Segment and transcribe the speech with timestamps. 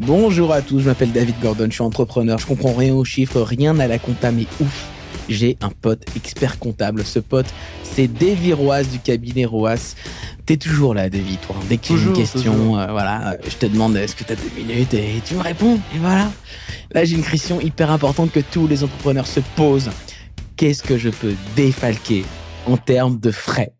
[0.00, 3.40] Bonjour à tous, je m'appelle David Gordon, je suis entrepreneur, je comprends rien aux chiffres,
[3.40, 4.90] rien à la compta, mais ouf,
[5.30, 7.02] j'ai un pote expert comptable.
[7.02, 7.46] Ce pote,
[7.82, 9.94] c'est Davy Roas du cabinet Roas.
[10.44, 11.56] T'es toujours là, Davy, toi.
[11.70, 14.92] Dès que j'ai une question, euh, voilà, je te demande est-ce que t'as deux minutes
[14.92, 15.80] et tu me réponds.
[15.94, 16.30] Et voilà.
[16.92, 19.90] Là, j'ai une question hyper importante que tous les entrepreneurs se posent.
[20.56, 22.24] Qu'est-ce que je peux défalquer
[22.66, 23.72] en termes de frais?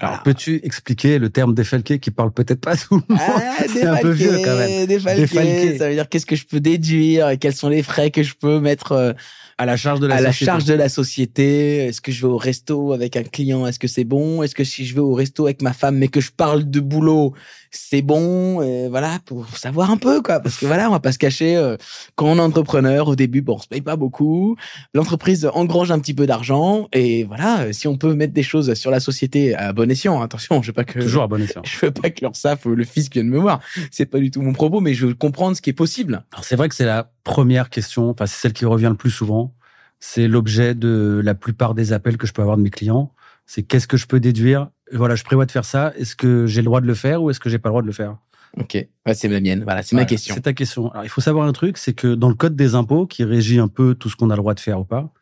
[0.00, 3.84] Alors, peux-tu expliquer le terme défalqué qui parle peut-être pas tout le monde ah, C'est
[3.84, 4.86] un peu vieux quand même.
[4.86, 8.34] Défalqué, ça veut dire qu'est-ce que je peux déduire, quels sont les frais que je
[8.34, 9.12] peux mettre euh,
[9.58, 10.44] à la charge de la à société.
[10.44, 11.76] la charge de la société.
[11.86, 14.44] Est-ce que je vais au resto avec un client, est-ce que c'est bon?
[14.44, 16.78] Est-ce que si je vais au resto avec ma femme mais que je parle de
[16.78, 17.34] boulot,
[17.72, 18.62] c'est bon?
[18.62, 20.38] Et Voilà, pour savoir un peu quoi.
[20.38, 21.56] Parce que voilà, on va pas se cacher.
[21.56, 21.76] Euh,
[22.14, 24.56] quand on est entrepreneur, au début, bon, on se paye pas beaucoup.
[24.94, 28.92] L'entreprise engrange un petit peu d'argent et voilà, si on peut mettre des choses sur
[28.92, 30.20] la société à bon escient.
[30.22, 31.62] Attention, je veux pas que toujours à bon escient.
[31.64, 33.60] Je veux pas que l'URSSAF ou le fisc vienne me voir.
[33.90, 36.24] C'est pas du tout mon propos, mais je veux comprendre ce qui est possible.
[36.32, 39.10] Alors c'est vrai que c'est la première question, enfin c'est celle qui revient le plus
[39.10, 39.54] souvent.
[40.00, 43.12] C'est l'objet de la plupart des appels que je peux avoir de mes clients.
[43.46, 44.70] C'est qu'est-ce que je peux déduire?
[44.92, 45.92] Voilà, je prévois de faire ça.
[45.96, 47.82] Est-ce que j'ai le droit de le faire ou est-ce que j'ai pas le droit
[47.82, 48.16] de le faire?
[48.56, 49.62] Ok, c'est la mienne.
[49.64, 50.34] Voilà, c'est ma question.
[50.34, 50.90] C'est ta question.
[50.92, 53.58] Alors il faut savoir un truc, c'est que dans le code des impôts, qui régit
[53.58, 55.12] un peu tout ce qu'on a le droit de faire ou pas,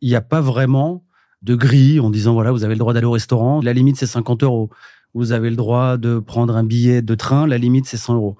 [0.00, 1.03] il n'y a pas vraiment
[1.44, 3.60] de grille en disant voilà, vous avez le droit d'aller au restaurant.
[3.62, 4.70] La limite c'est 50 euros.
[5.12, 7.46] Vous avez le droit de prendre un billet de train.
[7.46, 8.36] La limite c'est 100 euros.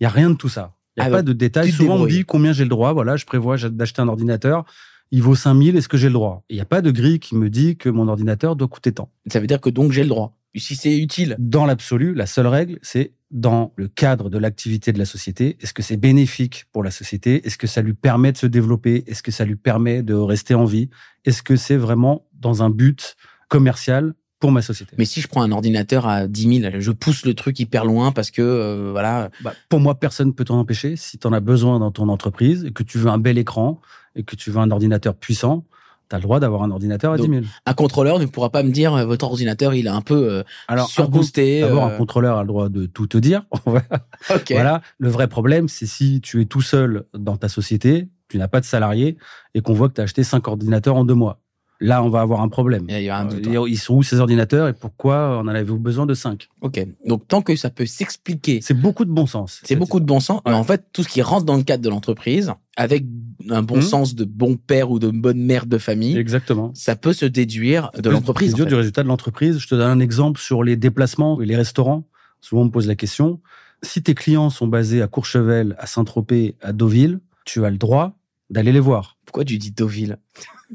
[0.00, 0.74] Il y a rien de tout ça.
[0.96, 1.72] Il n'y a ah, pas de détails.
[1.72, 2.92] Souvent, on me dit combien j'ai le droit.
[2.92, 4.64] Voilà, je prévois d'acheter un ordinateur.
[5.10, 6.44] Il vaut 5000, est-ce que j'ai le droit?
[6.48, 9.10] Il n'y a pas de grille qui me dit que mon ordinateur doit coûter tant.
[9.26, 10.36] Ça veut dire que donc j'ai le droit.
[10.56, 11.36] Si c'est utile.
[11.38, 15.56] Dans l'absolu, la seule règle, c'est dans le cadre de l'activité de la société.
[15.60, 17.44] Est-ce que c'est bénéfique pour la société?
[17.44, 19.02] Est-ce que ça lui permet de se développer?
[19.08, 20.90] Est-ce que ça lui permet de rester en vie?
[21.24, 23.16] Est-ce que c'est vraiment dans un but
[23.48, 24.94] commercial pour ma société.
[24.98, 28.12] Mais si je prends un ordinateur à 10 000, je pousse le truc hyper loin
[28.12, 29.30] parce que, euh, voilà.
[29.42, 30.96] Bah, pour moi, personne ne peut t'en empêcher.
[30.96, 33.80] Si tu en as besoin dans ton entreprise et que tu veux un bel écran
[34.16, 35.64] et que tu veux un ordinateur puissant,
[36.10, 37.42] tu as le droit d'avoir un ordinateur à 10 000.
[37.64, 40.42] Un contrôleur ne pourra pas me dire euh, votre ordinateur, il est un peu euh,
[40.68, 41.62] Alors, surboosté.
[41.62, 43.44] D'abord, un contrôleur a le droit de tout te dire.
[44.50, 44.82] Voilà.
[44.98, 48.60] Le vrai problème, c'est si tu es tout seul dans ta société, tu n'as pas
[48.60, 49.16] de salarié
[49.54, 51.40] et qu'on voit que tu as acheté 5 ordinateurs en deux mois.
[51.84, 52.86] Là, on va avoir un problème.
[52.88, 55.64] Il y a un euh, Ils sont où ces ordinateurs et pourquoi on en avait
[55.64, 56.80] besoin de 5 Ok.
[57.06, 58.60] Donc, tant que ça peut s'expliquer.
[58.62, 59.60] C'est beaucoup de bon sens.
[59.64, 60.40] C'est beaucoup de bon sens.
[60.46, 63.04] Mais en fait, tout ce qui rentre dans le cadre de l'entreprise, avec
[63.50, 63.82] un bon mmh.
[63.82, 66.16] sens de bon père ou de bonne mère de famille.
[66.16, 66.72] Exactement.
[66.74, 68.52] Ça peut se déduire de l'entreprise.
[68.52, 69.58] Déduire du résultat de l'entreprise.
[69.58, 72.08] Je te donne un exemple sur les déplacements et les restaurants.
[72.40, 73.40] Souvent, on me pose la question.
[73.82, 78.16] Si tes clients sont basés à Courchevel, à Saint-Tropez, à Deauville, tu as le droit
[78.50, 79.16] d'aller les voir.
[79.24, 80.18] Pourquoi tu dis Deauville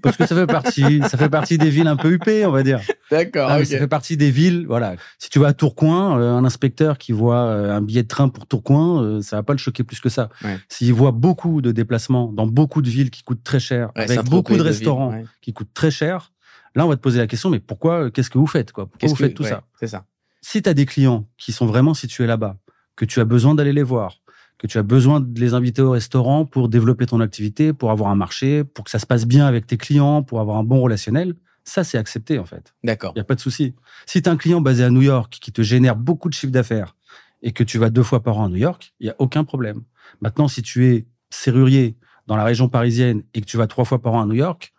[0.01, 2.63] Parce que ça fait partie, ça fait partie des villes un peu huppées, on va
[2.63, 2.81] dire.
[3.11, 3.49] D'accord.
[3.49, 4.95] Ça fait partie des villes, voilà.
[5.17, 8.29] Si tu vas à Tourcoing, euh, un inspecteur qui voit euh, un billet de train
[8.29, 10.29] pour Tourcoing, euh, ça va pas le choquer plus que ça.
[10.67, 14.55] S'il voit beaucoup de déplacements dans beaucoup de villes qui coûtent très cher, avec beaucoup
[14.55, 16.31] de restaurants qui coûtent très cher,
[16.75, 18.87] là on va te poser la question, mais pourquoi, qu'est-ce que vous faites, quoi?
[18.87, 19.63] Pourquoi vous faites tout ça?
[19.79, 20.05] C'est ça.
[20.41, 22.57] Si tu as des clients qui sont vraiment situés là-bas,
[22.95, 24.21] que tu as besoin d'aller les voir,
[24.59, 28.11] que tu as besoin de les inviter au restaurant pour développer ton activité, pour avoir
[28.11, 30.81] un marché, pour que ça se passe bien avec tes clients, pour avoir un bon
[30.81, 31.33] relationnel,
[31.63, 32.73] ça, c'est accepté, en fait.
[32.83, 33.13] D'accord.
[33.15, 33.73] Il n'y a pas de souci.
[34.05, 36.51] Si tu as un client basé à New York qui te génère beaucoup de chiffre
[36.51, 36.95] d'affaires
[37.41, 39.43] et que tu vas deux fois par an à New York, il n'y a aucun
[39.43, 39.81] problème.
[40.19, 41.95] Maintenant, si tu es serrurier
[42.27, 44.73] dans la région parisienne et que tu vas trois fois par an à New York,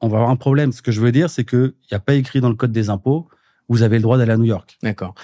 [0.00, 0.72] on va avoir un problème.
[0.72, 2.90] Ce que je veux dire, c'est qu'il n'y a pas écrit dans le code des
[2.90, 3.28] impôts
[3.68, 4.76] vous avez le droit d'aller à New York.
[4.82, 5.14] D'accord.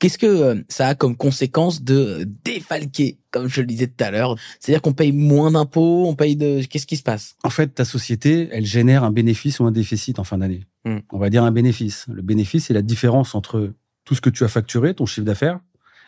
[0.00, 4.12] Qu'est-ce que euh, ça a comme conséquence de défalquer, comme je le disais tout à
[4.12, 4.36] l'heure?
[4.60, 6.62] C'est-à-dire qu'on paye moins d'impôts, on paye de...
[6.62, 7.34] Qu'est-ce qui se passe?
[7.42, 10.66] En fait, ta société, elle génère un bénéfice ou un déficit en fin d'année.
[10.84, 10.98] Hmm.
[11.12, 12.06] On va dire un bénéfice.
[12.08, 13.72] Le bénéfice, c'est la différence entre
[14.04, 15.58] tout ce que tu as facturé, ton chiffre d'affaires,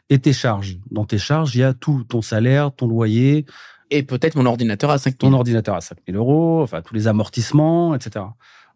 [0.08, 0.78] et tes charges.
[0.90, 3.44] Dans tes charges, il y a tout, ton salaire, ton loyer.
[3.90, 5.30] Et peut-être mon ordinateur à 5 000.
[5.30, 8.24] Ton ordinateur à 5 000 euros, enfin tous les amortissements, etc.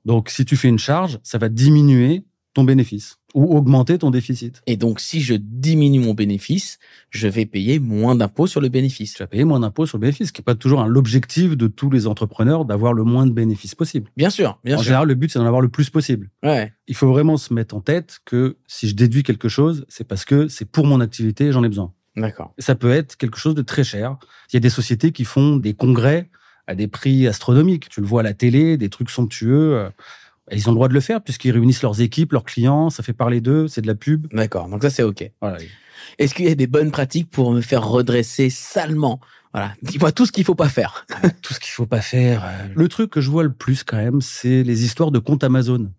[0.05, 2.25] Donc, si tu fais une charge, ça va diminuer
[2.55, 4.63] ton bénéfice ou augmenter ton déficit.
[4.67, 6.79] Et donc, si je diminue mon bénéfice,
[7.11, 9.15] je vais payer moins d'impôts sur le bénéfice.
[9.15, 11.67] Tu vas payer moins d'impôts sur le bénéfice, ce qui n'est pas toujours l'objectif de
[11.67, 14.09] tous les entrepreneurs d'avoir le moins de bénéfices possible.
[14.17, 14.83] Bien sûr, bien en sûr.
[14.83, 16.31] En général, le but, c'est d'en avoir le plus possible.
[16.45, 16.73] Ouais.
[16.87, 20.25] Il faut vraiment se mettre en tête que si je déduis quelque chose, c'est parce
[20.25, 21.93] que c'est pour mon activité et j'en ai besoin.
[22.17, 22.55] D'accord.
[22.59, 24.17] Ça peut être quelque chose de très cher.
[24.53, 26.31] Il y a des sociétés qui font des congrès
[26.69, 27.89] à des prix astronomiques.
[27.89, 29.89] Tu le vois à la télé, des trucs somptueux.
[30.53, 33.13] Ils ont le droit de le faire puisqu'ils réunissent leurs équipes, leurs clients, ça fait
[33.13, 34.27] parler d'eux, c'est de la pub.
[34.33, 35.31] D'accord, donc ça c'est OK.
[36.19, 39.21] Est-ce qu'il y a des bonnes pratiques pour me faire redresser salement?
[39.53, 41.07] Voilà, dis-moi tout ce qu'il faut pas faire.
[41.43, 42.45] tout ce qu'il faut pas faire.
[42.45, 45.45] Euh, le truc que je vois le plus quand même, c'est les histoires de comptes
[45.45, 45.91] Amazon.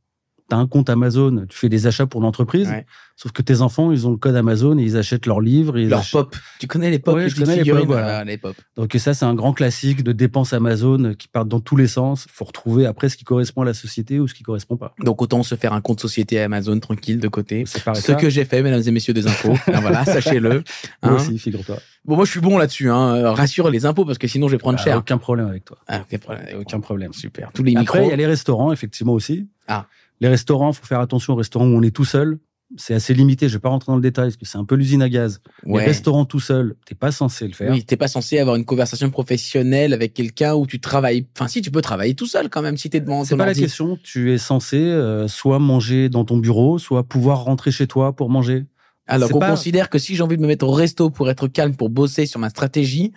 [0.50, 2.68] Tu as un compte Amazon, tu fais des achats pour l'entreprise.
[2.69, 2.86] Ouais.
[3.18, 5.77] Sauf que tes enfants, ils ont le code Amazon et ils achètent leurs livres.
[5.77, 6.36] Et ils Leur achètent- pop.
[6.59, 8.18] Tu connais les pop Ouais, les je connais les pop, voilà.
[8.18, 8.56] Ah, les pop.
[8.75, 12.27] Donc ça, c'est un grand classique de dépenses Amazon qui partent dans tous les sens.
[12.30, 14.94] faut retrouver après ce qui correspond à la société ou ce qui correspond pas.
[15.01, 17.63] Donc autant se faire un compte société Amazon tranquille de côté.
[17.65, 19.56] Ce que j'ai fait, mesdames et messieurs des impôts.
[19.68, 20.50] Ah, voilà, sachez-le.
[20.50, 20.63] Moi
[21.01, 21.15] Hein.
[21.15, 21.77] aussi, figure-toi.
[22.03, 22.92] Bon, moi je suis bon là-dessus.
[22.92, 23.15] Hein.
[23.15, 24.97] Euh, Rassure les impôts parce que sinon je vais prendre Ah, cher.
[24.97, 25.77] Aucun problème avec toi.
[25.88, 26.45] Ah, problème.
[26.59, 27.13] Aucun problème.
[27.13, 27.50] Super.
[27.53, 28.09] Tous les Après, il micros.
[28.09, 29.47] y a les restaurants, effectivement aussi.
[29.68, 29.88] Ah.
[30.22, 32.40] Les restaurants, faut faire attention aux restaurants où on est tout seul.
[32.78, 33.48] C'est assez limité.
[33.48, 35.40] Je vais pas rentrer dans le détail parce que c'est un peu l'usine à gaz.
[35.66, 35.82] Ouais.
[35.82, 37.72] Les restaurants tout seul, t'es pas censé le faire.
[37.72, 41.28] Oui, t'es pas censé avoir une conversation professionnelle avec quelqu'un où tu travailles.
[41.38, 43.54] Enfin, si tu peux travailler tout seul quand même si t'es devant C'est pas la
[43.54, 44.00] question.
[44.04, 48.30] Tu es censé euh, soit manger dans ton bureau, soit pouvoir rentrer chez toi pour
[48.32, 48.66] manger.
[49.08, 51.48] Alors qu'on pas- considère que si j'ai envie de me mettre au resto pour être
[51.48, 53.12] calme, pour bosser sur ma stratégie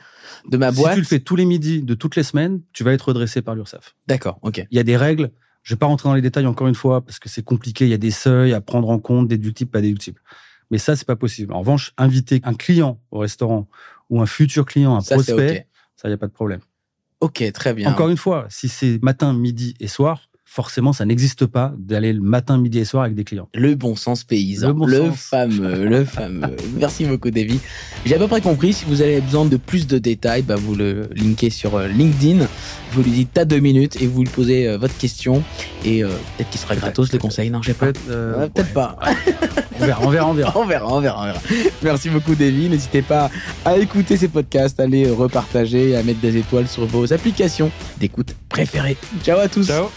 [0.50, 0.92] de ma Si boîte.
[0.94, 3.54] tu le fais tous les midis de toutes les semaines, tu vas être redressé par
[3.54, 3.96] l'URSSAF.
[4.06, 4.66] D'accord, ok.
[4.70, 5.30] Il y a des règles.
[5.68, 7.84] Je vais pas rentrer dans les détails encore une fois parce que c'est compliqué.
[7.84, 10.18] Il y a des seuils à prendre en compte, déductibles, pas déductibles.
[10.70, 11.52] Mais ça, c'est pas possible.
[11.52, 13.68] En revanche, inviter un client au restaurant
[14.08, 16.60] ou un futur client, un Ça, prospect, ça, y a pas de problème.
[17.20, 17.90] Ok, très bien.
[17.90, 22.22] Encore une fois, si c'est matin, midi et soir, forcément, ça n'existe pas d'aller le
[22.22, 23.48] matin, midi et soir avec des clients.
[23.54, 24.68] Le bon sens paysan.
[24.68, 25.16] Le bon le sens.
[25.20, 26.56] fameux, le fameux.
[26.78, 27.60] Merci beaucoup, Davy.
[28.06, 28.72] J'ai à peu près compris.
[28.72, 32.46] Si vous avez besoin de plus de détails, bah, vous le linkez sur euh, LinkedIn.
[32.92, 35.44] Vous lui dites t'as deux minutes et vous lui posez euh, votre question.
[35.84, 37.50] Et euh, peut-être qu'il sera gratos le conseil.
[37.50, 37.86] Non, je sais pas.
[37.86, 38.96] Peut-être euh, Ouais, pas.
[39.80, 40.52] On verra, on verra, on verra.
[40.58, 41.40] On verra, on verra, on verra.
[41.82, 42.68] Merci beaucoup, Davy.
[42.70, 43.30] N'hésitez pas
[43.64, 48.34] à écouter ces podcasts, à les repartager, à mettre des étoiles sur vos applications d'écoute
[48.48, 48.96] préférées.
[49.22, 49.66] Ciao à tous.
[49.66, 49.88] Ciao.